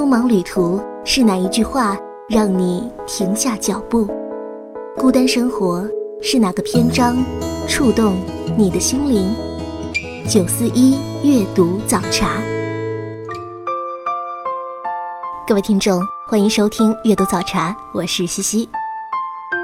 [0.00, 1.94] 匆忙旅途，是哪一句话
[2.26, 4.08] 让你停下脚步？
[4.96, 5.86] 孤单生活，
[6.22, 7.22] 是哪个篇章
[7.68, 8.16] 触动
[8.56, 9.30] 你的心灵？
[10.26, 12.40] 九四一阅读早茶，
[15.46, 18.66] 各位听众，欢迎收听阅读早茶，我是西西。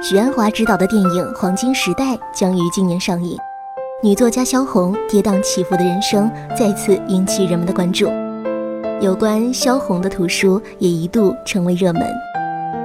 [0.02, 1.08] 许鞍华执导的电影
[1.38, 3.38] 《黄金时代》将于今年上映，
[4.02, 8.06] 女作家萧红跌宕起伏的人生再次引起人们的关注。
[9.02, 12.02] 有关萧红的图书也一度成为热门。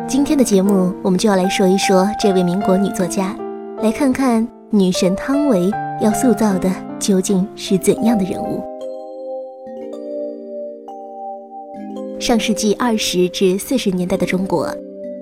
[0.10, 3.34] 今天的节目，我们就要来说一说这位民国女作家，
[3.82, 8.62] 来看看女神汤唯要塑造的究竟是怎样的人物。
[12.20, 14.68] 上世纪二十至四十年代的中国，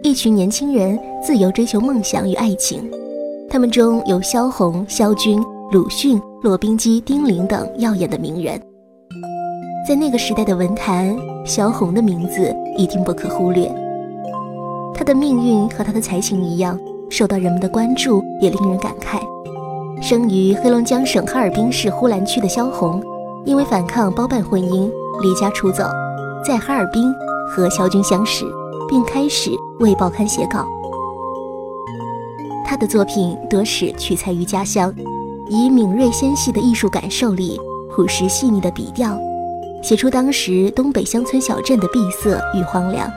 [0.02, 2.90] 一群年轻人自由追求梦想与爱情，
[3.48, 5.40] 他们中有萧红、萧军、
[5.72, 8.60] 鲁迅、骆宾基、丁玲等耀眼的名人。
[9.90, 13.68] 在那个时代的文坛，萧红的名字一定不可忽略。
[14.94, 19.20] 她的命运和她的才情一样，受到人们的关注，也令人感慨。
[20.00, 23.02] 生于黑龙江省哈尔滨市呼兰区的萧红，
[23.46, 24.92] 因为反抗包办婚姻，
[25.24, 25.86] 离家出走，
[26.46, 27.12] 在哈尔滨
[27.50, 28.46] 和萧军相识，
[28.88, 30.68] 并开始为报刊写稿。
[32.64, 34.94] 他的作品多是取材于家乡，
[35.50, 39.20] 以敏锐纤细的艺术感受力，朴实细腻的笔调。
[39.82, 43.10] 写出当时东北乡村小镇的闭塞与荒凉，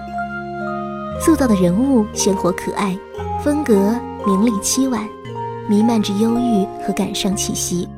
[1.20, 2.96] 塑造的人物鲜活可爱，
[3.42, 5.06] 风格明丽凄婉，
[5.68, 7.88] 弥漫着忧郁和感伤气息，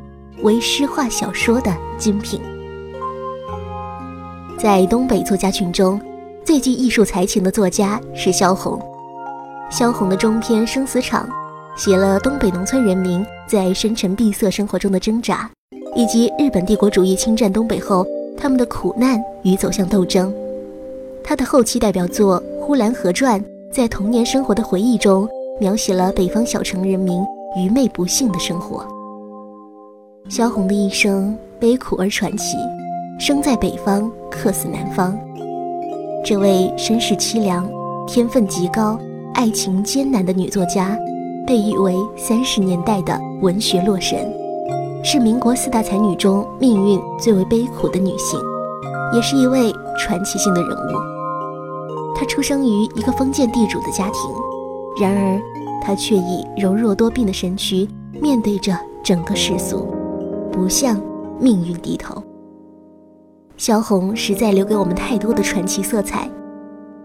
[0.43, 2.41] 为诗画小说的精品。
[4.59, 6.01] 在东北作家群中，
[6.43, 8.81] 最具艺术才情的作家是萧红。
[9.71, 11.27] 萧红的中篇《生死场》，
[11.77, 15.51] 写了东北农村人民在深沉闭塞生活中的挣扎，
[15.95, 18.07] 以及日本帝国主义侵占东北后。
[18.37, 20.33] 他们的苦难与走向斗争，
[21.23, 23.41] 他的后期代表作《呼兰河传》
[23.73, 27.23] 在童年生活的回忆中，描写了北方小城人民
[27.57, 28.87] 愚昧不幸的生活。
[30.29, 32.57] 萧红的一生悲苦而传奇，
[33.19, 35.19] 生在北方，客死南方。
[36.25, 37.69] 这位身世凄凉、
[38.07, 38.99] 天分极高、
[39.35, 40.99] 爱情艰难的女作家，
[41.47, 44.44] 被誉为三十年代的文学洛神。
[45.07, 48.41] 是民国四大才女中命运最为悲苦的女性，
[49.15, 52.15] 也是一位传奇性的人物。
[52.17, 54.31] 她出生于一个封建地主的家庭，
[54.99, 55.39] 然而
[55.83, 57.87] 她却以柔弱多病的身躯
[58.19, 59.87] 面对着整个世俗，
[60.51, 60.99] 不向
[61.39, 62.23] 命运低头。
[63.59, 66.27] 萧红实在留给我们太多的传奇色彩，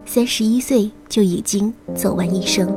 [0.06, 2.74] 三十一岁就已经走完一生，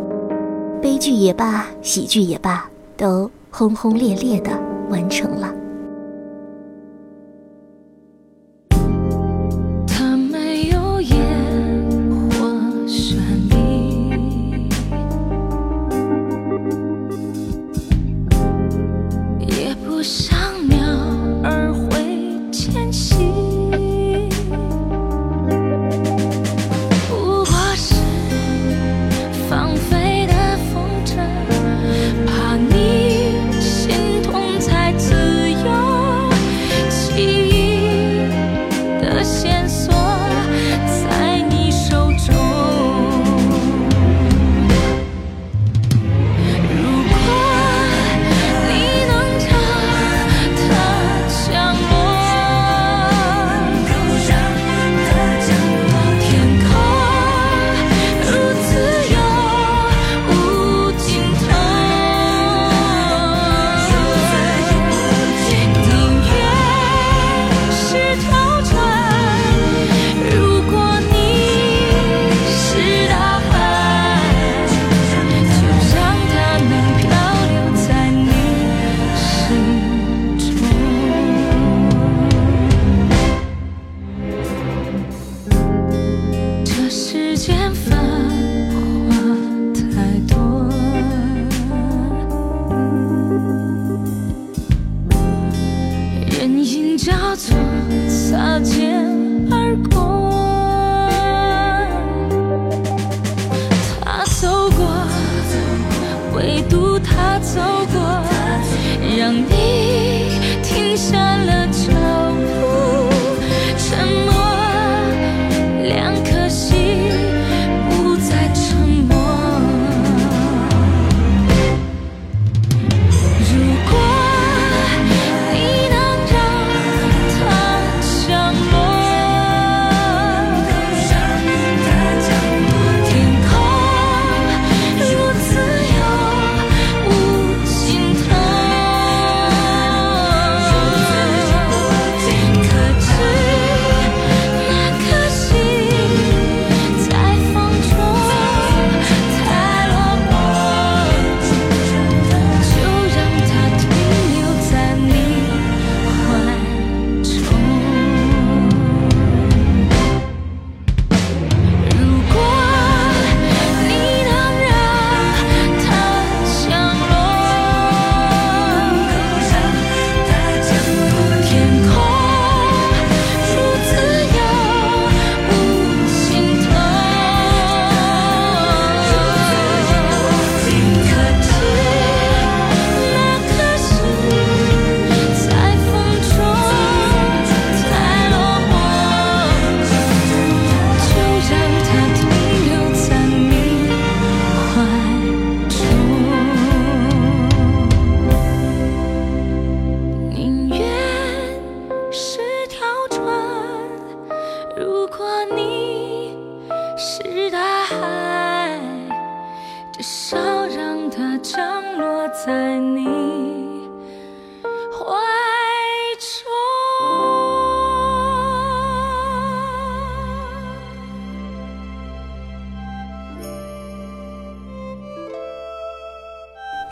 [0.82, 4.61] 悲剧也罢，喜剧也罢，都轰轰烈烈的。
[4.92, 5.61] 完成了。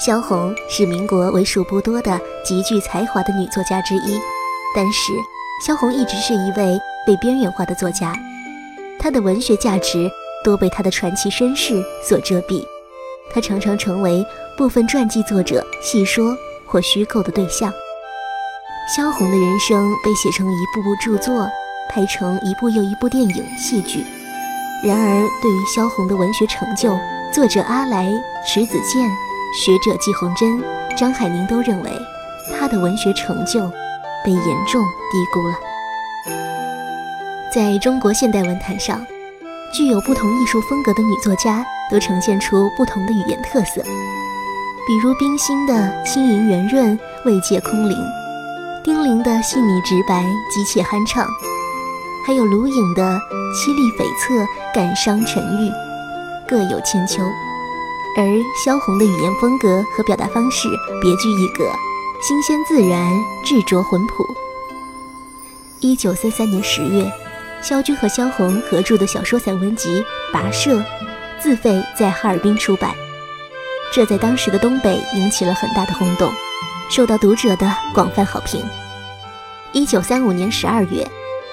[0.00, 4.18] 萧红是民国为数不多的极具才华的女作家之一，
[4.74, 5.12] 但是
[5.62, 8.18] 萧红一直是一位被边缘化的作家，
[8.98, 10.10] 她的文学价值
[10.42, 12.64] 多被她的传奇身世所遮蔽，
[13.30, 14.26] 她常常成为
[14.56, 17.70] 部分传记作者戏说或虚构的对象。
[18.96, 21.46] 萧红的人生被写成一部部著作，
[21.90, 24.02] 拍成一部又一部电影、戏剧。
[24.82, 26.98] 然而，对于萧红的文学成就，
[27.30, 28.10] 作者阿来、
[28.46, 29.06] 迟子建。
[29.52, 30.62] 学者季红珍、
[30.96, 31.90] 张海宁都认为，
[32.58, 33.60] 他的文学成就
[34.24, 34.80] 被严重
[35.10, 35.54] 低估了。
[37.52, 39.04] 在中国现代文坛上，
[39.74, 43.82] 具有不同艺术风格的女作家都呈现出不同的语言特色，
[44.86, 47.98] 比如冰心的轻盈圆润、慰藉空灵；
[48.84, 51.26] 丁玲的细腻直白、机切酣畅；
[52.24, 53.02] 还有卢颖的
[53.52, 55.72] 凄厉悱恻、感伤沉郁，
[56.48, 57.24] 各有千秋。
[58.16, 58.24] 而
[58.64, 60.68] 萧红的语言风格和表达方式
[61.00, 61.64] 别具一格，
[62.20, 63.12] 新鲜自然，
[63.44, 64.24] 质拙浑朴。
[65.78, 67.10] 一九三三年十月，
[67.62, 70.04] 萧军和萧红合著的小说散文集
[70.36, 70.78] 《跋涉》，
[71.40, 72.92] 自费在哈尔滨出版，
[73.92, 76.30] 这在当时的东北引起了很大的轰动，
[76.90, 78.62] 受到读者的广泛好评。
[79.72, 81.08] 一九三五年十二月，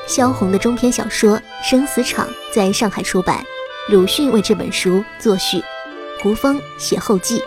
[0.08, 3.46] 萧红的中篇小说《生死场》在上海出版，
[3.90, 5.62] 鲁迅为这本书作序。
[6.22, 7.42] 胡风写后记，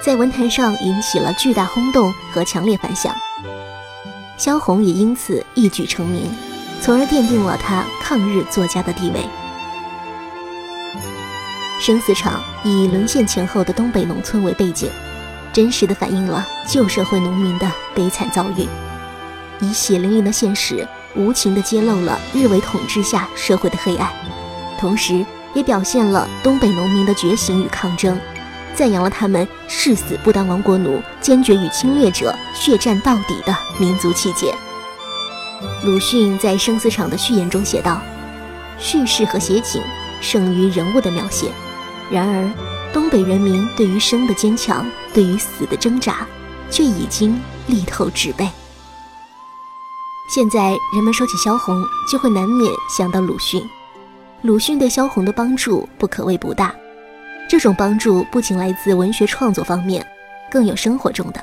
[0.00, 3.14] 在文坛上引起了巨大轰动和强烈反响。
[4.36, 6.28] 萧红也因此一举成名，
[6.80, 9.20] 从而奠定了她抗日作家的地位。
[11.84, 14.90] 《生死场》以沦陷前后的东北农村为背景，
[15.52, 18.66] 真实的反映了旧社会农民的悲惨遭遇，
[19.60, 24.10] 以血淋淋的现实，无情地揭露了日伪统治下社会的黑暗，
[24.78, 25.24] 同时。
[25.54, 28.18] 也表现了东北农民的觉醒与抗争，
[28.74, 34.54] 赞扬了他们誓死不当亡国奴、坚决与侵略者血战到底的民族气节。
[35.84, 38.00] 鲁迅在《生死场》的序言中写道
[38.78, 39.82] ：“叙事和写景
[40.20, 41.50] 胜于人物的描写。
[42.10, 42.50] 然而，
[42.92, 44.84] 东北人民对于生的坚强，
[45.14, 46.26] 对于死的挣扎，
[46.70, 48.48] 却已经力透纸背。”
[50.34, 53.62] 现在人们说起萧红，就会难免想到鲁迅。
[54.42, 56.74] 鲁迅对萧红的帮助不可谓不大，
[57.48, 60.04] 这种帮助不仅来自文学创作方面，
[60.50, 61.40] 更有生活中的。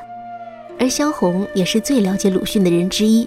[0.77, 3.25] 而萧红也是最了解鲁迅的人之一，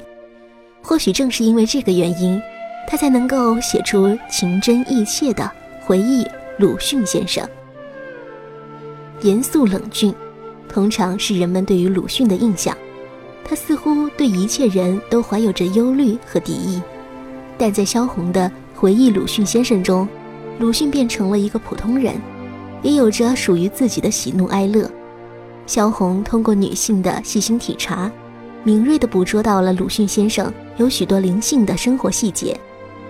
[0.82, 2.38] 或许正是因为这个原因，
[2.86, 5.50] 他才能够写出情真意切的
[5.86, 6.26] 回忆
[6.58, 7.48] 鲁迅先生。
[9.22, 10.14] 严肃冷峻，
[10.68, 12.76] 通常是人们对于鲁迅的印象。
[13.42, 16.82] 他似乎对一切人都怀有着忧虑和敌意，
[17.56, 18.52] 但在萧红的。
[18.82, 20.08] 回忆鲁迅先生中，
[20.58, 22.20] 鲁迅变成了一个普通人，
[22.82, 24.90] 也有着属于自己的喜怒哀乐。
[25.68, 28.10] 萧红通过女性的细心体察，
[28.64, 32.58] 敏锐地捕捉到了鲁迅先生有许多灵性的生活细节，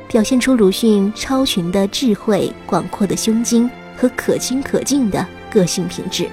[0.09, 6.29] 表现出鲁迅超群的智慧、广阔的胸襟和可亲可敬的个性品质。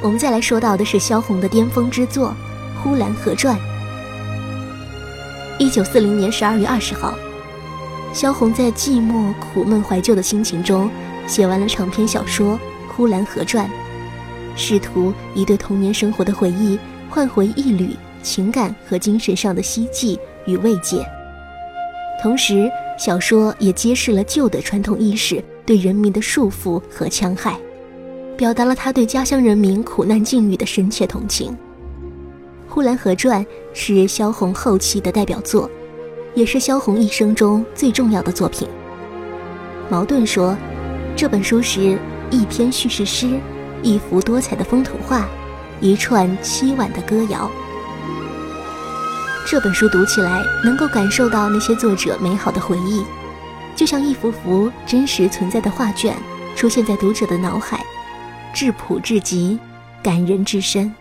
[0.00, 2.32] 我们再来说到的是萧红的巅峰之作
[2.84, 3.56] 《呼兰河传》。
[5.58, 7.12] 一九四零年十二月二十号。
[8.12, 10.90] 萧红在寂寞、苦闷、怀旧的心情中，
[11.26, 12.54] 写完了长篇小说
[12.88, 13.66] 《呼兰河传》，
[14.56, 21.06] 试图以对童年生活的回忆，换回一缕情感和精神上的希冀与慰藉。
[22.20, 27.56] 同时，小说也揭示了旧的传统意识对人民的束缚和戕害，
[28.36, 31.52] 表达了他对家乡人民苦难境遇的深切同情。
[32.68, 35.70] 《呼兰河传》是萧红后期的代表作。
[36.38, 38.68] 也是萧红一生中最重要的作品。
[39.90, 40.56] 茅盾说，
[41.16, 41.98] 这本书是
[42.30, 43.40] 一篇叙事诗，
[43.82, 45.26] 一幅多彩的风土画，
[45.80, 47.50] 一串凄婉的歌谣。
[49.44, 53.04] 这本书读起来能够感受到那些作者美好的回忆，
[53.74, 56.16] 就像一幅幅真实存在的画卷
[56.54, 57.84] 出现在读者的脑海，
[58.54, 59.58] 质朴至极，
[60.04, 60.94] 感人至深。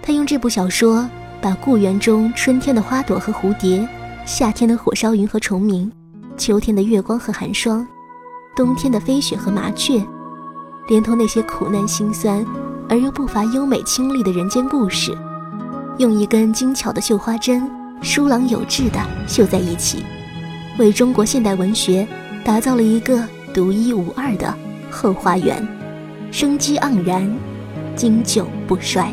[0.00, 1.10] 他用这部小说。
[1.42, 3.86] 把故园中春天的花朵和蝴蝶，
[4.24, 5.90] 夏天的火烧云和虫鸣，
[6.36, 7.84] 秋天的月光和寒霜，
[8.54, 10.00] 冬天的飞雪和麻雀，
[10.86, 12.46] 连同那些苦难心酸
[12.88, 15.12] 而又不乏优美清丽的人间故事，
[15.98, 17.68] 用一根精巧的绣花针
[18.02, 20.04] 疏朗有致地绣在一起，
[20.78, 22.06] 为中国现代文学
[22.44, 23.20] 打造了一个
[23.52, 24.54] 独一无二的
[24.92, 25.66] 后花园，
[26.30, 27.28] 生机盎然，
[27.96, 29.12] 经久不衰。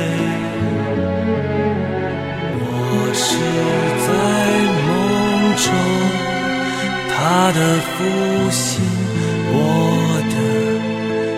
[7.33, 8.03] 他的负
[8.51, 8.83] 心，
[9.53, 9.55] 我
[10.33, 10.35] 的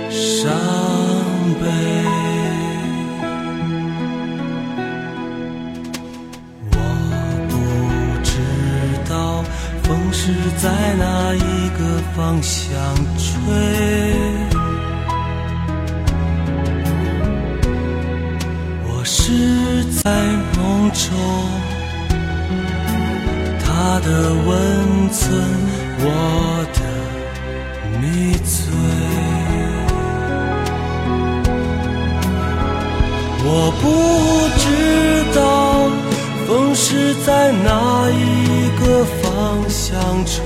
[0.09, 0.49] 伤
[1.61, 1.63] 悲。
[6.71, 6.75] 我
[7.47, 7.53] 不
[8.23, 8.31] 知
[9.07, 9.13] 道
[9.83, 10.63] 风是在
[10.95, 11.79] 哪一个
[12.17, 12.65] 方向
[13.15, 13.29] 吹？
[18.87, 19.21] 我是
[20.01, 20.09] 在
[20.57, 21.05] 梦中，
[23.63, 24.09] 他的
[24.47, 24.51] 温
[25.11, 25.29] 存，
[26.05, 26.07] 我
[26.73, 26.79] 的
[27.99, 28.53] 迷醉。
[33.45, 33.49] 我
[33.81, 33.83] 不
[34.59, 34.65] 知
[35.35, 35.39] 道
[36.47, 37.67] 风是在哪
[38.09, 38.83] 一个
[39.21, 39.23] 方。
[39.69, 40.43] 向吹，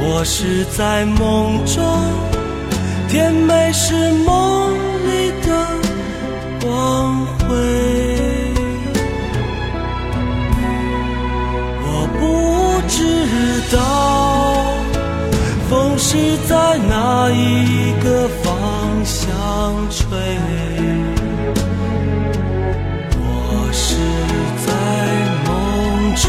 [0.00, 1.84] 我是在梦中，
[3.08, 4.72] 甜美是梦
[5.06, 5.67] 里的
[16.10, 16.16] 是
[16.48, 19.28] 在哪一个方向
[19.90, 20.08] 吹？
[23.20, 23.84] 我是
[24.64, 24.72] 在
[25.44, 25.52] 梦
[26.16, 26.24] 中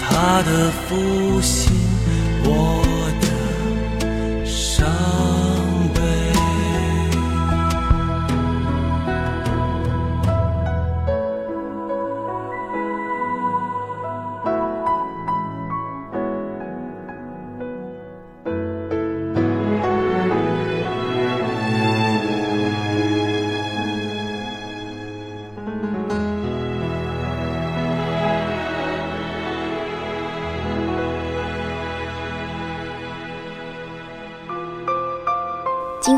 [0.00, 1.39] 他的抚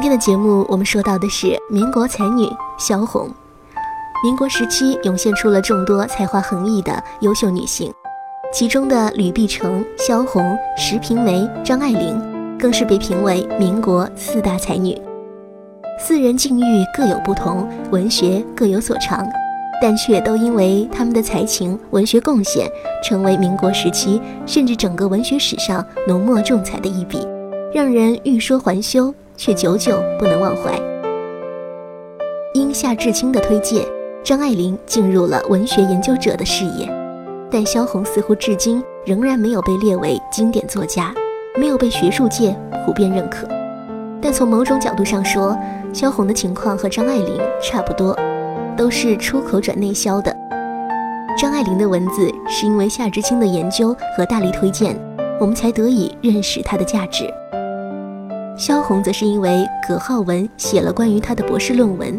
[0.03, 3.31] 今天的节目，我们说到的是民国才女萧红。
[4.25, 7.95] 民国时期涌现出了众多才华横溢的优秀女性，
[8.53, 12.21] 其中的吕碧城、萧红、石平梅、张爱玲，
[12.59, 15.01] 更是被评为民国四大才女。
[16.01, 19.25] 四人境遇各有不同，文学各有所长，
[19.81, 22.69] 但却都因为他们的才情、文学贡献，
[23.05, 27.25] 成为民国时期甚至整个文学史上浓墨重彩的一笔，
[27.73, 29.15] 让人欲说还休。
[29.37, 30.73] 却久久不能忘怀。
[32.55, 33.85] 因夏志清的推荐，
[34.23, 36.89] 张爱玲进入了文学研究者的视野，
[37.51, 41.15] 但萧红似乎至今仍然没有被列为经典作家，
[41.59, 43.49] 没有被学术界普遍认可。
[44.21, 45.57] 但从某种角度上说，
[45.93, 48.17] 萧红的情况和张爱玲差不多，
[48.77, 50.37] 都是出口转内销的。
[51.39, 54.95] 张爱玲的文字是因为夏志清的研究和大力推荐，
[55.41, 57.33] 我们才得以认识它的价值。
[58.63, 62.17] 萧红则是因为葛浩文写了关于她的博士论文，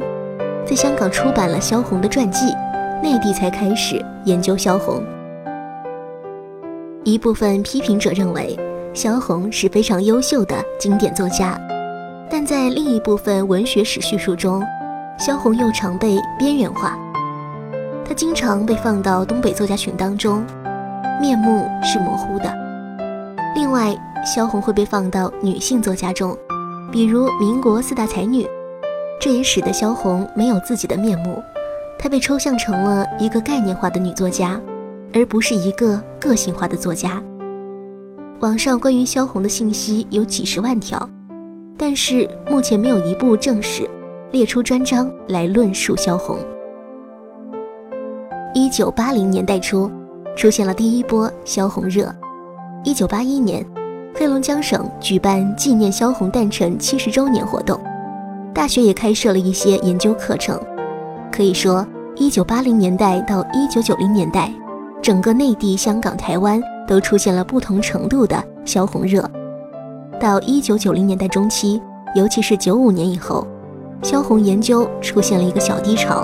[0.65, 2.53] 在香港出版了萧红的传记，
[3.01, 5.01] 内地才开始研究萧红。
[7.05, 8.59] 一部分批评者认为，
[8.93, 11.57] 萧红是非常优秀的经典作家，
[12.29, 14.61] 但在另一部分文学史叙述中，
[15.17, 16.99] 萧红又常被边缘化。
[18.03, 20.43] 她经常被放到东北作家群当中，
[21.21, 22.53] 面目是模糊的。
[23.55, 26.37] 另外，萧红会被放到女性作家中，
[26.91, 28.47] 比如民国四大才女，
[29.19, 31.41] 这也使得萧红没有自己的面目，
[31.99, 34.59] 她被抽象成了一个概念化的女作家，
[35.13, 37.21] 而不是一个个性化的作家。
[38.39, 41.09] 网上关于萧红的信息有几十万条，
[41.77, 43.89] 但是目前没有一部正史
[44.31, 46.37] 列出专章来论述萧红。
[48.53, 49.91] 一九八零年代初，
[50.35, 52.13] 出现了第一波萧红热。
[52.83, 53.65] 一九八一年，
[54.15, 57.79] 黑龙江省举办纪念萧红诞辰七十周年活动，
[58.53, 60.59] 大学也开设了一些研究课程。
[61.31, 64.53] 可以说，一九八零年代到一九九零年代，
[65.01, 69.27] 整个内地、香港、台湾都出现了不同程度的萧红热。
[70.19, 71.81] 到一九九零年代中期，
[72.13, 73.47] 尤其是九五年以后，
[74.03, 76.23] 萧红研究出现了一个小低潮，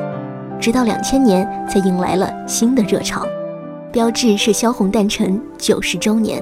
[0.60, 3.26] 直到两千年才迎来了新的热潮。
[3.92, 6.40] 标志是萧红诞辰九十周年。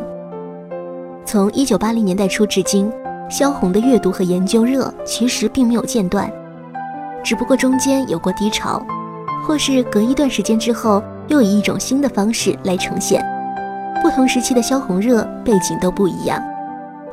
[1.27, 2.89] 从一九八零年代初至今，
[3.29, 6.31] 萧红的阅读和研究热其实并没有间断，
[7.21, 8.81] 只不过中间有过低潮，
[9.45, 13.21] 或是隔一段时间之后又以一种新的方式来呈现。
[14.01, 16.41] 不同时期的萧红热背景都不一样。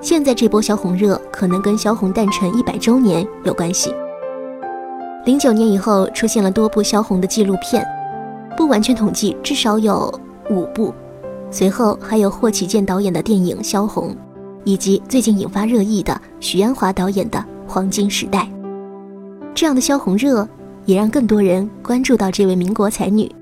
[0.01, 3.93] 现在这波萧红热可能跟萧红诞辰一百周年有关系。
[5.25, 7.85] 零九年以后出现了多部萧红的纪录片，
[8.57, 10.21] 不完全统计，至少有。
[10.51, 10.95] 五部，
[11.55, 14.11] 随后还有霍启建导演的电影《萧红》，
[14.65, 17.39] 以及最近引发热议的许鞍华导演的
[17.71, 18.41] 《黄金时代》。
[19.55, 20.49] 这样的萧红热，
[20.85, 23.33] 也让更多人关注到这位民国才女。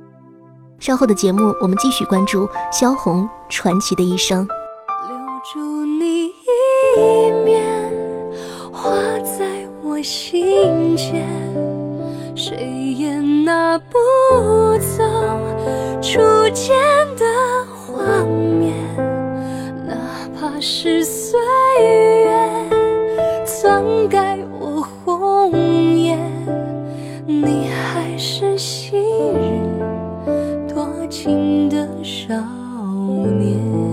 [0.78, 4.46] 稍后的节目，我们继续关注萧红传奇的一生。
[5.08, 5.16] 留
[5.54, 7.64] 住你一面，
[8.70, 11.26] 画在我心间，
[12.36, 13.96] 谁也拿不
[14.98, 15.02] 走。
[16.02, 16.18] 初
[16.52, 16.76] 见
[17.16, 17.24] 的
[17.92, 18.74] 画面，
[19.86, 19.94] 哪
[20.34, 21.38] 怕是岁
[22.24, 22.32] 月
[23.44, 26.18] 篡改我红颜，
[27.26, 29.60] 你还是昔日
[30.74, 32.34] 多情的少
[33.38, 33.91] 年。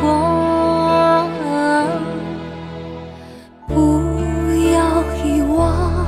[0.00, 1.28] 光
[3.66, 3.74] 不
[4.72, 6.06] 要遗忘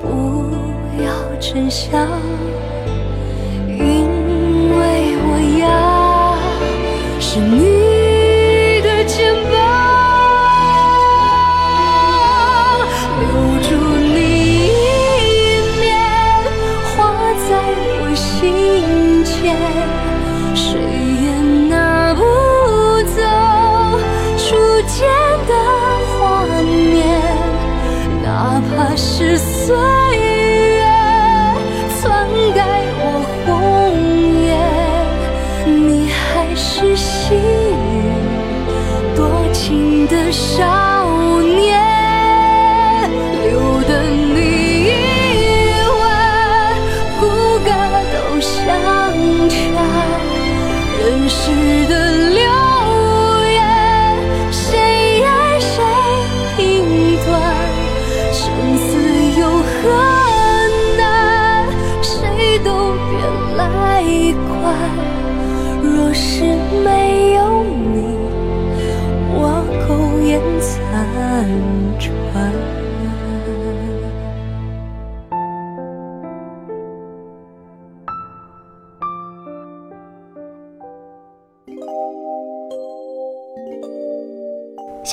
[0.00, 2.15] 不要真相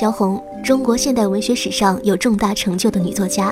[0.04, 3.50] 萧红，中国现代文学史上有重大成就的女作家。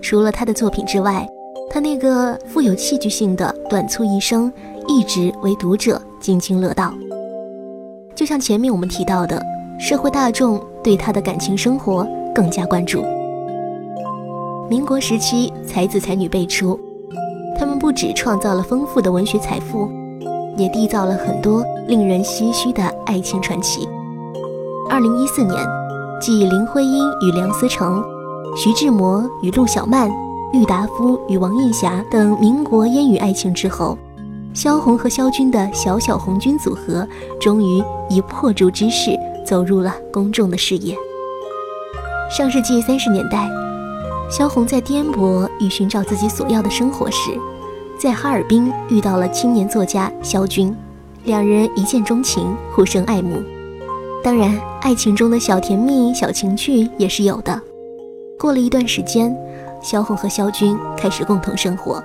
[0.00, 1.28] 除了她的作品之外，
[1.68, 4.50] 她那个富有戏剧性的短促一生，
[4.88, 6.94] 一直为读者津津乐道。
[8.14, 9.38] 就像前面我们提到的，
[9.78, 13.04] 社会大众对她的感情生活更加关注。
[14.70, 16.80] 民国时期，才子才女辈出，
[17.58, 19.90] 他们不止创造了丰富的文学财富，
[20.56, 23.86] 也缔造了很多令人唏嘘的爱情传奇。
[24.88, 25.66] 二零一四年，
[26.20, 28.02] 继林徽因与梁思成、
[28.56, 30.10] 徐志摩与陆小曼、
[30.52, 33.98] 郁达夫与王映霞等民国烟雨爱情之后，
[34.54, 37.06] 萧红和萧军的小小红军组合
[37.40, 40.96] 终于以破竹之势走入了公众的视野。
[42.30, 43.50] 上世纪三十年代。
[44.28, 47.30] 萧红在颠簸与寻找自己所要的生活时，
[47.96, 50.76] 在哈尔滨遇到了青年作家萧军，
[51.22, 53.40] 两人一见钟情，互生爱慕。
[54.26, 57.62] 当然，爱情中的小甜蜜、小情趣也是有的。
[58.36, 59.32] 过了一段时间，
[59.80, 62.02] 萧红和萧军开始共同生活，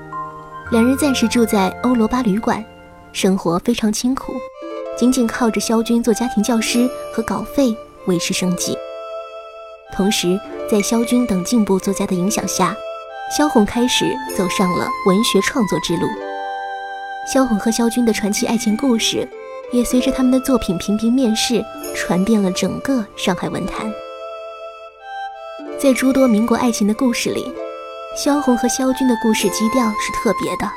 [0.69, 2.63] 两人暂时住在欧罗巴旅馆，
[3.11, 4.33] 生活非常清苦，
[4.95, 8.77] 仅仅靠着萧军做家庭教师和稿费维持生计。
[9.91, 12.77] 同时，在萧军等进步作家的影响下，
[13.35, 14.05] 萧红开始
[14.37, 16.07] 走上了文学创作之路。
[17.33, 19.27] 萧红和萧军的传奇爱情故事，
[19.71, 21.63] 也随着他们的作品频频面世，
[21.95, 23.91] 传遍了整个上海文坛。
[25.79, 27.51] 在诸多民国爱情的故事里，
[28.15, 30.69] 萧红和萧军的故事基调是特别的。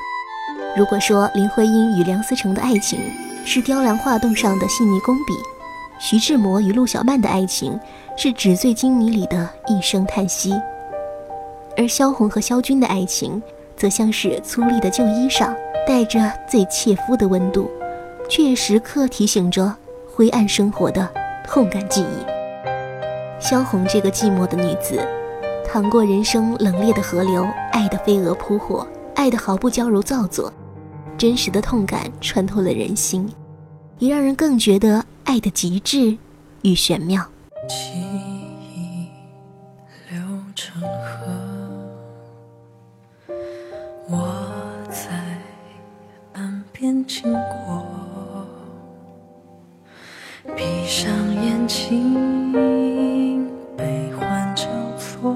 [0.76, 2.98] 如果说林徽因与梁思成的爱情
[3.44, 5.33] 是雕梁画栋上的细腻工笔，
[5.98, 7.78] 徐志摩与陆小曼的爱情。
[8.16, 10.54] 是纸醉金迷里的一声叹息，
[11.76, 13.42] 而萧红和萧军的爱情，
[13.76, 15.52] 则像是粗粝的旧衣裳，
[15.85, 17.68] 带着最切肤的温度，
[18.28, 19.74] 却也时刻提醒着
[20.12, 21.08] 灰暗生活的
[21.46, 22.34] 痛感记忆。
[23.40, 24.98] 萧红这个寂寞的女子，
[25.66, 30.52] 淌过人生冷冽的河流，爱的飞蛾扑火，爱的毫不娇柔造作，
[31.18, 33.30] 真实的痛感穿透了人心，
[33.98, 36.16] 也让人更觉得爱的极致
[36.62, 37.22] 与玄妙。
[37.68, 39.08] 记忆
[40.10, 40.20] 流
[40.54, 41.26] 成河，
[44.08, 44.42] 我
[44.88, 45.10] 在
[46.32, 47.83] 岸边经过，
[50.52, 51.11] 闭上
[51.42, 54.66] 眼睛，悲欢交
[54.98, 55.35] 错，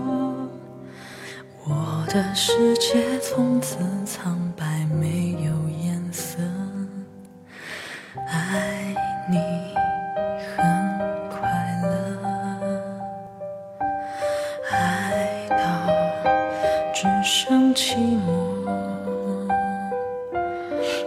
[1.65, 5.51] 我的世界从此苍白，没有
[5.83, 6.39] 颜色，
[8.27, 8.95] 爱
[9.31, 9.39] 你
[10.55, 10.65] 很
[11.31, 11.41] 快
[11.83, 11.89] 乐，
[14.71, 15.57] 爱到
[16.93, 17.75] 只剩。
[17.79, 18.29] 寂寞，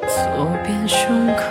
[0.07, 1.43] 左边胸口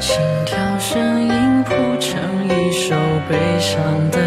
[0.00, 2.94] 心跳声音谱成一首
[3.28, 4.25] 悲伤的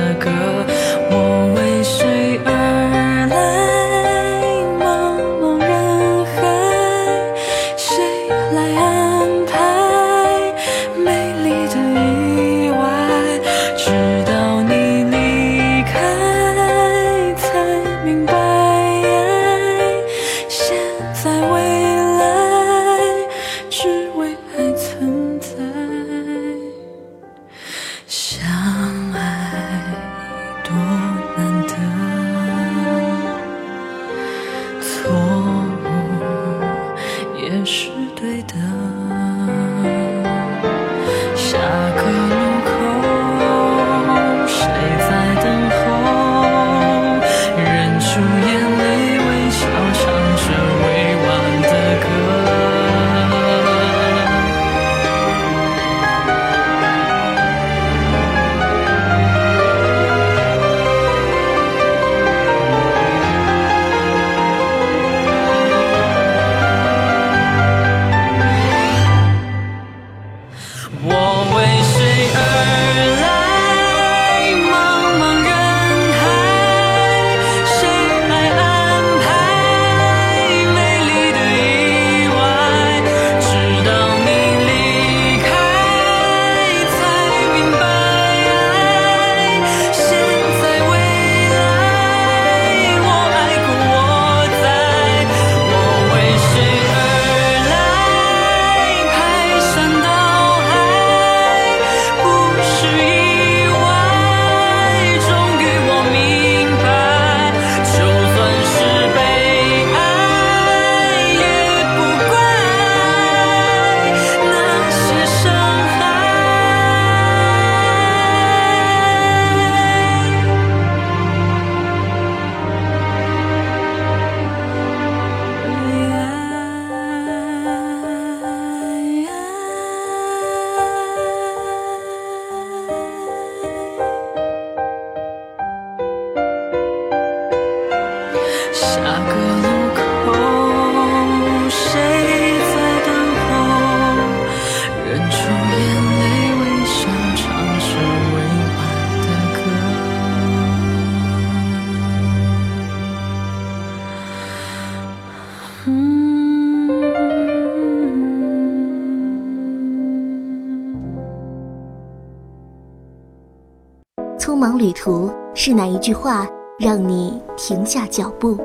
[164.37, 166.47] 匆忙旅途是哪一句话
[166.79, 168.57] 让你停下脚步？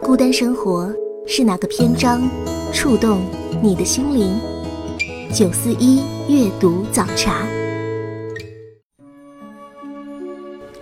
[0.00, 0.92] 孤单生活
[1.26, 2.22] 是哪个篇章
[2.72, 3.20] 触动
[3.62, 4.38] 你的心灵？
[5.32, 7.46] 九四一阅读早茶。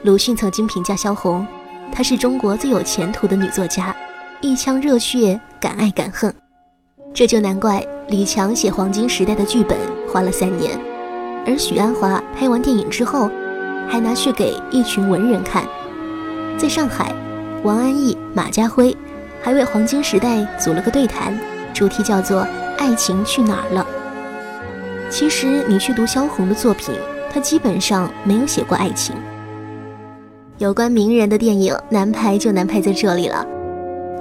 [0.03, 1.47] 鲁迅曾经评价萧红
[1.93, 3.95] 她是中国最有前途的女作家。
[4.43, 6.35] 一腔热血，敢爱敢恨。
[7.15, 9.79] 这就难怪李强写《黄金时代》的剧本
[10.09, 10.77] 花了三年，
[11.47, 13.31] 而许鞍华拍完电影之后，
[13.89, 15.65] 还拿去给一群文人看。
[16.59, 17.15] 在上海，
[17.63, 18.97] 王安忆、马家辉
[19.41, 21.39] 还为《黄金时代》组了个对谈，
[21.73, 22.45] 主题叫做
[22.77, 23.87] “爱情去哪儿了”。
[25.09, 26.93] 其实你去读萧红的作品，
[27.33, 29.15] 她基本上没有写过爱情。
[30.59, 33.47] 有关名人的电影难拍就难拍在这里了。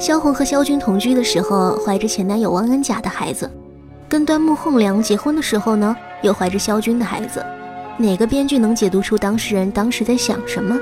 [0.02, 3.46] 萧红和萧军同居的时候，怀着前男友汪恩甲的孩子；
[4.10, 7.46] 跟端木蕻良结婚的时候呢，又怀着萧军的孩子。
[7.98, 10.76] 哪个编剧能解读出当事人当时在想什么？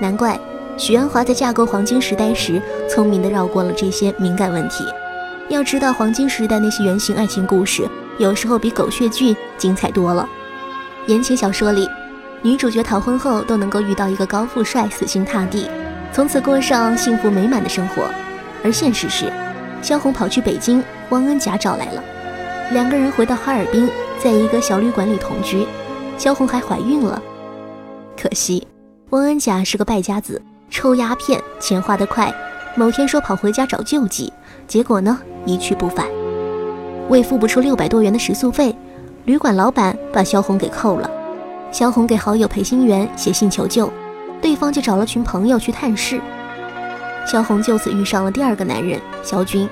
[0.00, 0.36] 难怪
[0.76, 4.84] 许鞍华在架构《黄金时代》时，聪明地绕过了这些敏感问题。
[5.48, 10.28] 要知道，《黄金时代》那些原型爱情故事，有时候比狗血剧精彩多了。
[11.06, 11.88] 言情小说里。
[12.42, 15.70] 女主角逃婚后都能够遇到一个高富帅，死心塌地，
[16.12, 18.10] 从此过上幸福美满的生活。
[18.62, 19.32] 而现实是，
[19.82, 22.02] 萧红跑去北京，汪恩甲找来了，
[22.72, 23.88] 两个人回到哈尔滨，
[24.22, 25.66] 在一个小旅馆里同居，
[26.18, 27.22] 萧红还怀孕了。
[28.20, 28.66] 可惜，
[29.10, 32.32] 汪恩甲是个败家子，抽鸦片，钱花得快。
[32.76, 34.32] 某天说跑回家找救济，
[34.66, 36.06] 结果呢一去不返。
[37.08, 38.74] 为付不出六百多元的食宿费，
[39.24, 41.10] 旅馆老板把萧红给扣了。
[41.72, 43.90] 萧红给好友裴新元写信求救，
[44.40, 46.20] 对方就找了群朋友去探视。
[47.26, 49.68] 萧红就此遇上了第二个男人萧军。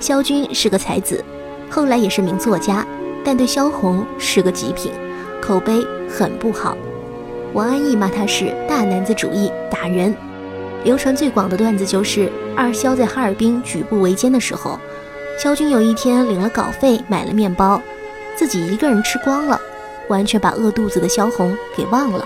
[0.00, 1.24] 萧军是个才子，
[1.70, 2.86] 后来也是名作家，
[3.24, 4.92] 但对萧红是个极品，
[5.40, 6.76] 口碑很不好。
[7.52, 10.14] 王安忆骂他是大男子主义打人。
[10.84, 14.78] 流传最广的段子就是二萧在哈尔滨举步维艰的时候，
[15.42, 17.80] 萧军有一天领了稿费买了面包，
[18.36, 19.60] 自己一个人吃光了。
[20.08, 22.24] 完全把饿肚子的萧红给忘了。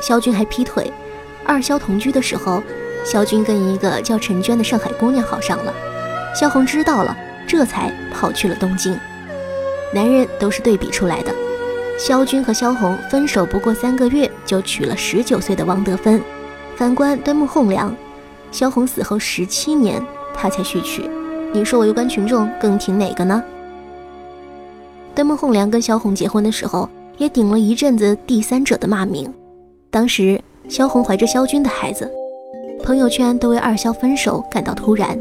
[0.00, 0.92] 萧军还劈腿。
[1.44, 2.62] 二萧同居的时候，
[3.04, 5.72] 萧军跟一个叫陈娟的上海姑娘好上了。
[6.34, 8.98] 萧红知道了，这才跑去了东京。
[9.92, 11.32] 男人都是对比出来的。
[11.96, 16.20] 萧军和萧红分手不过三个月，就娶了十九岁的王德芬。
[16.74, 17.94] 反观端木蕻良，
[18.50, 21.08] 萧红死后十七年，他才续娶。
[21.52, 23.40] 你说我围观群众更挺哪个呢？
[25.14, 29.32] 端木蕻良跟萧红结婚的时候，也顶了一阵子第三者的骂名。
[29.88, 32.10] 当时萧红怀着萧军的孩子，
[32.84, 35.18] 朋友圈都为二萧分手感到突然。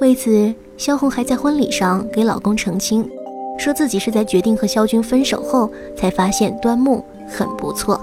[0.00, 3.06] 为此，萧红还在婚礼上给老公澄清，
[3.58, 8.00] 说自己是在决定和萧军分手后，才发现端木很不错。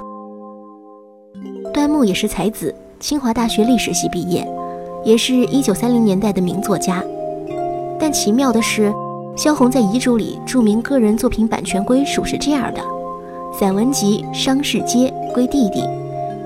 [1.73, 4.47] 端木也是才子，清华大学历史系毕业，
[5.03, 7.03] 也是一九三零年代的名作家。
[7.99, 8.93] 但奇妙的是。
[9.37, 12.81] 萧红在遗嘱里注明个人作品版权归属是这样的：
[13.57, 15.81] 散文集《伤逝街》归弟弟，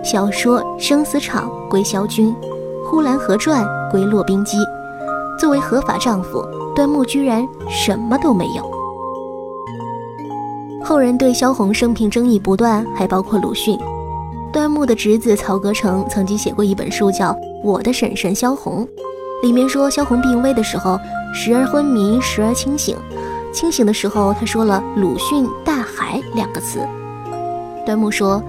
[0.06, 2.32] 小说《生死场》归萧军，
[2.88, 4.60] 《呼兰河传》归骆宾基。
[5.40, 8.64] 作为合法丈夫，端木居然什么都没有。
[10.84, 13.80] 后人对萧红生平争议不断，还包括鲁迅。
[14.54, 17.32] 端木的侄子曹格成曾经写过一本书，叫
[17.64, 18.88] 《我的婶婶萧红》，
[19.42, 21.00] 里面说萧红病危的时候。
[21.34, 22.96] 时而昏迷，时而清醒。
[23.52, 26.80] 清醒的时候，他说了“鲁迅大海”两个词。
[27.86, 28.42] 端木说，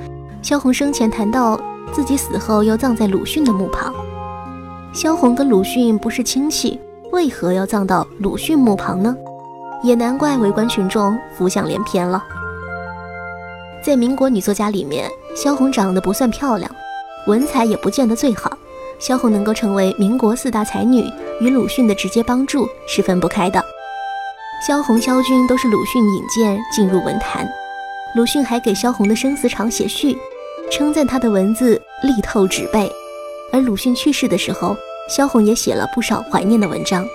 [0.46, 1.60] 萧红生前谈到
[1.92, 3.92] 自己死后要葬在鲁迅的墓旁。
[4.92, 6.78] 萧红跟鲁迅不是亲戚，
[7.10, 9.12] 为何要葬到鲁迅墓旁呢？
[9.82, 12.24] 也难怪围观群众浮想联翩了。
[13.82, 16.70] 在民国女作家里面，萧红长得不算漂亮，
[17.26, 18.56] 文采也不见得最好。
[19.00, 21.04] 萧红能够成为民国四大才女，
[21.40, 23.60] 与鲁迅的直接帮助是分不开的。
[24.64, 27.48] 萧红、萧军都是鲁迅引荐进入文坛，
[28.14, 30.16] 鲁迅还给萧红的《生死场》写序，
[30.70, 32.90] 称赞他的文字力透纸背。
[33.52, 34.76] 而鲁迅去世的时候，
[35.08, 37.06] 萧红也写了不少怀念的文章。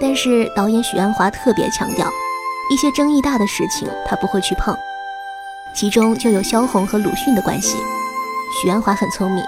[0.00, 2.08] 但是导演许鞍华特别强调，
[2.70, 4.76] 一些争议大的事情他不会去碰，
[5.74, 7.76] 其中就有萧红和鲁迅的关系。
[8.62, 9.44] 许鞍华很聪明。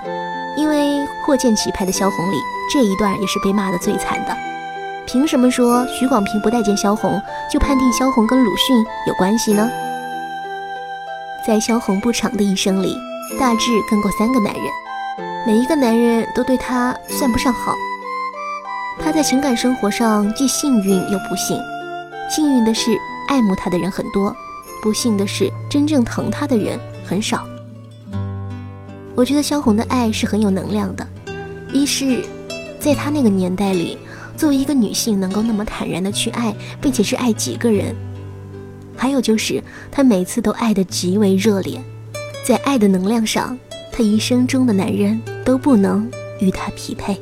[0.56, 2.36] 因为霍建起拍的《萧红》里
[2.70, 4.36] 这一段也是被骂得最惨的。
[5.06, 9.70] 凭什么说许广平不待见萧红，就判定萧红跟鲁迅有关系呢？
[11.46, 12.96] 在萧红不长的一生里，
[13.38, 14.64] 大致跟过三个男人，
[15.46, 17.74] 每一个男人都对她算不上好。
[18.98, 21.58] 她在情感生活上既幸运又不幸。
[22.28, 24.36] 幸运的是爱慕她的人很多，
[24.82, 27.46] 不幸的是真正疼她的人很少。
[29.16, 31.06] 我觉得萧红的爱是很有能量的，
[31.72, 32.22] 一是，
[32.78, 33.98] 在她那个年代里，
[34.36, 37.96] 作为一个女性能够那么坦然的去爱，并且是爱几个人，
[39.00, 41.82] 还有就是他每次都爱得极为热烈，
[42.44, 43.58] 在爱的能量上，
[43.90, 46.06] 他一生中的男人都不能
[46.38, 47.18] 与他匹配。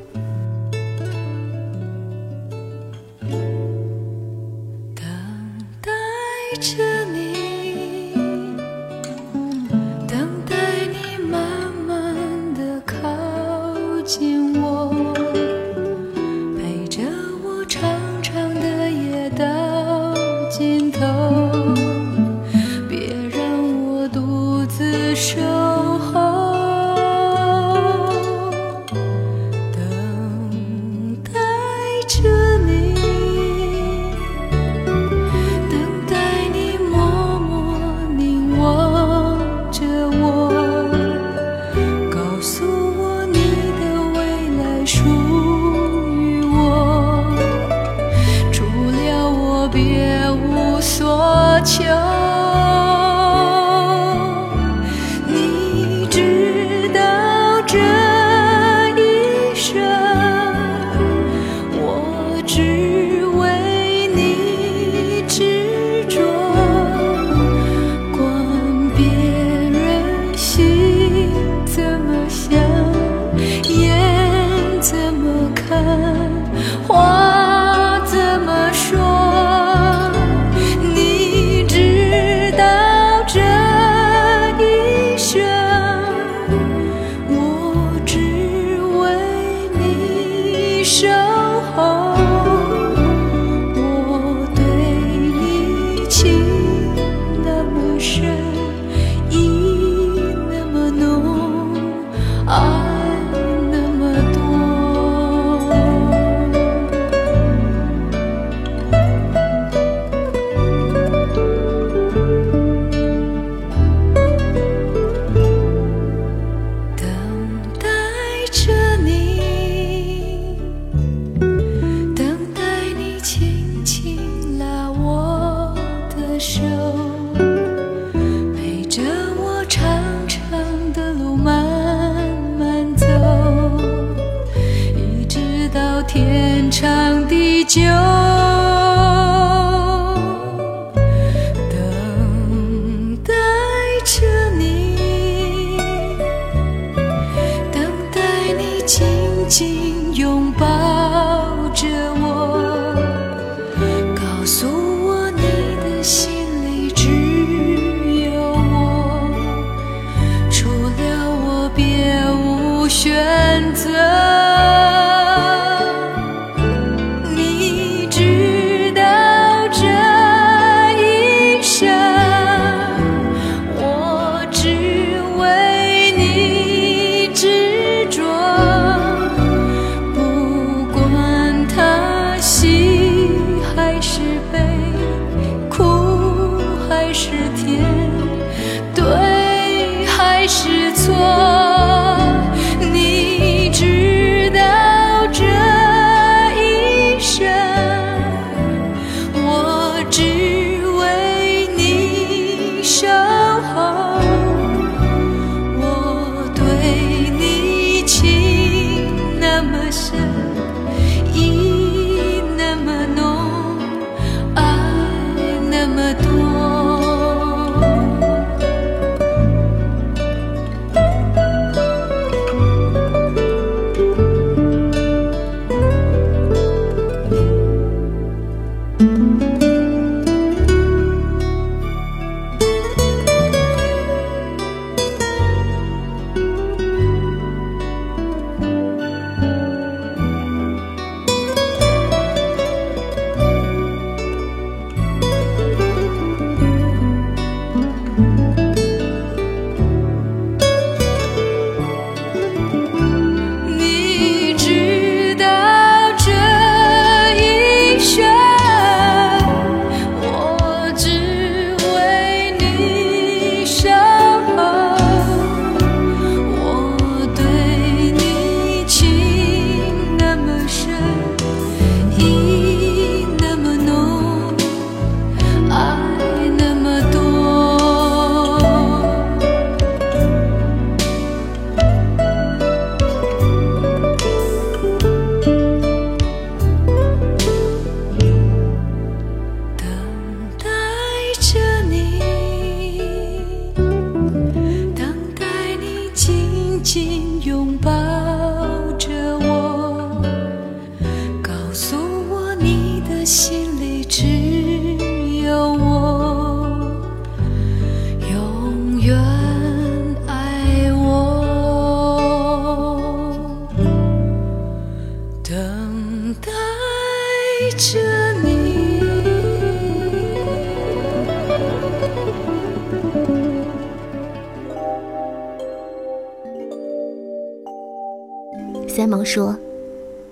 [328.88, 329.56] 三毛说：“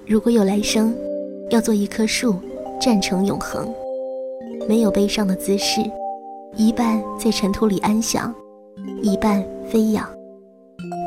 [0.06, 0.94] 如果有来生，
[1.50, 2.34] 要做一棵树，
[2.80, 3.72] 站成永恒，
[4.68, 5.80] 没有悲伤的姿势，
[6.56, 8.34] 一半在尘土里安详，
[9.02, 10.08] 一半飞扬，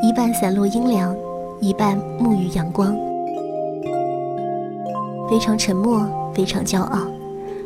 [0.03, 1.15] 一半散落阴凉，
[1.59, 2.97] 一半沐浴阳光。”
[5.30, 6.01] 非常沉默，
[6.34, 6.99] 非常骄傲，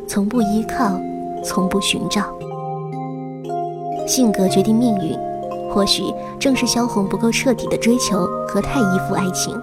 [0.08, 1.00] 从不依靠，
[1.44, 2.24] 从不寻找。
[4.06, 5.18] 性格决定命运。”
[5.74, 6.04] 或许
[6.38, 9.60] 正是萧红不够彻底的追求和太依附爱情，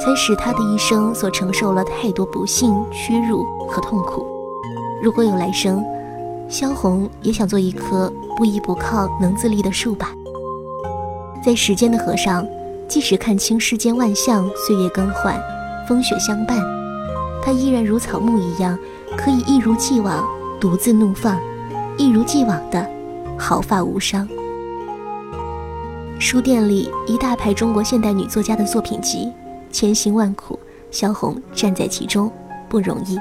[0.00, 4.26] 才使她的一生所承受了太多不幸、屈辱和痛苦。
[5.00, 5.80] 如果有来生，
[6.48, 10.08] 萧红也想做一棵不依不靠、能自立的树吧。
[11.44, 12.44] 在时间的河上，
[12.88, 15.40] 即使看清世间万象，岁月更换，
[15.86, 16.58] 风雪相伴，
[17.44, 18.78] 她依然如草木一样，
[19.18, 20.26] 可以一如既往
[20.58, 21.38] 独自怒放，
[21.98, 22.88] 一如既往的
[23.36, 24.26] 毫发无伤。
[26.18, 29.30] 书店里一大排中国现代女作家的作品集，
[29.70, 30.58] 千辛万苦，
[30.90, 32.32] 萧红站在其中
[32.66, 33.18] 不容易。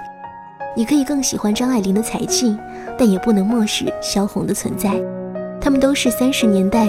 [0.76, 2.56] 你可以更喜欢张爱玲的才气，
[2.98, 5.00] 但也不能漠视萧红的存在。
[5.60, 6.88] 她们都是三十年代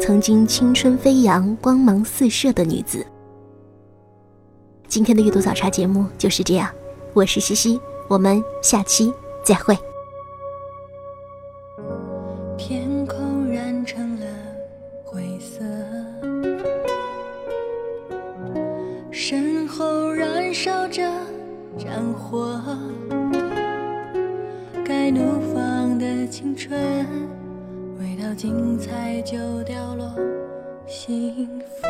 [0.00, 3.04] 曾经青春飞扬、光芒四射的女子。
[4.92, 6.70] 今天的阅读早茶节目就是这样，
[7.14, 9.10] 我是西西，我们下期
[9.42, 9.74] 再会。
[12.58, 14.26] 天空染成了
[15.02, 15.64] 灰色，
[19.10, 21.10] 身后燃烧着
[21.78, 22.62] 战火，
[24.84, 26.78] 该怒放的青春，
[27.98, 30.12] 味道精彩就掉落。
[30.86, 31.48] 幸
[31.80, 31.88] 福，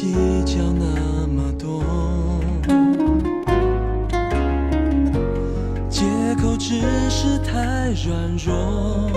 [0.00, 0.14] 计
[0.46, 1.84] 较那么多，
[5.90, 6.06] 借
[6.40, 6.80] 口只
[7.10, 9.10] 是太软弱。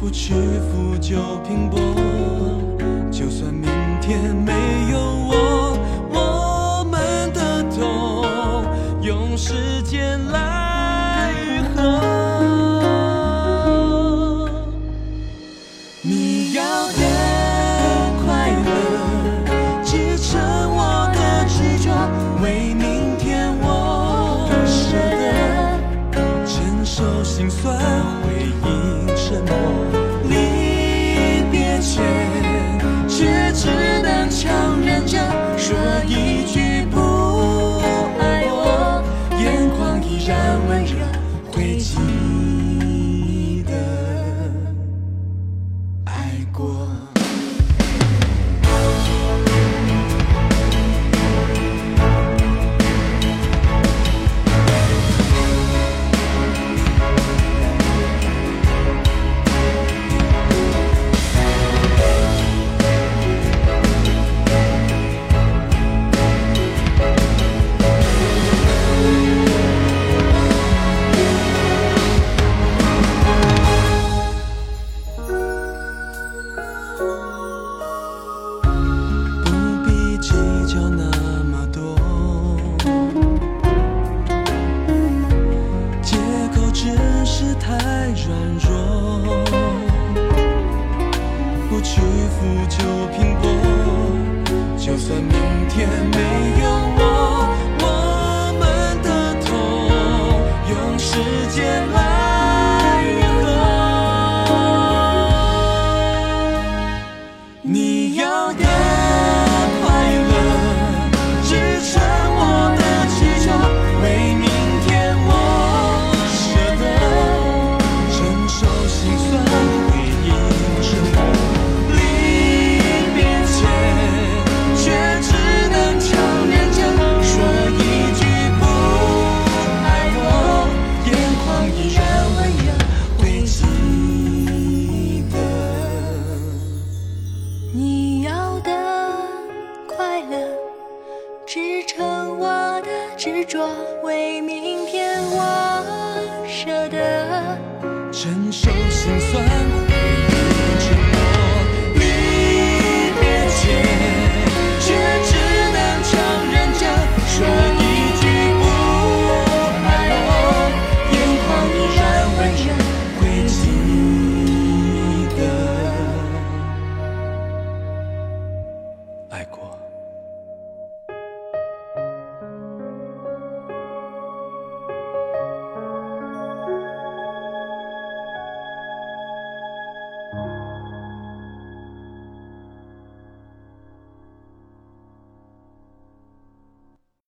[0.00, 1.14] 不屈服就
[1.46, 1.78] 拼搏，
[3.08, 3.70] 就算明
[4.00, 4.52] 天没
[4.90, 5.59] 有，我
[27.00, 28.29] 受心酸，